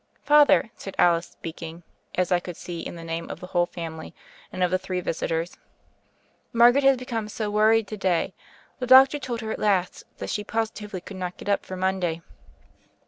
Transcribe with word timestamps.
"Father," 0.23 0.71
said 0.75 0.95
Alice 0.97 1.27
speaking, 1.27 1.83
as 2.15 2.31
I 2.31 2.39
could 2.39 2.57
see, 2.57 2.79
in 2.79 2.95
the 2.95 3.03
name 3.03 3.29
of 3.29 3.39
the 3.39 3.45
whole 3.45 3.67
family 3.67 4.15
and 4.51 4.63
of 4.63 4.71
the 4.71 4.79
three 4.79 4.99
visitors, 4.99 5.57
"Margaret 6.51 6.83
has 6.83 6.97
become 6.97 7.29
so 7.29 7.51
worried 7.51 7.87
to 7.89 7.97
day. 7.97 8.33
The 8.79 8.87
doctor 8.87 9.19
told 9.19 9.41
her 9.41 9.51
at 9.51 9.59
last 9.59 10.05
that 10.17 10.31
she 10.31 10.43
posi 10.43 10.73
tively 10.89 11.05
could 11.05 11.17
not 11.17 11.37
get 11.37 11.49
up 11.49 11.63
for 11.67 11.77
Monday." 11.77 12.23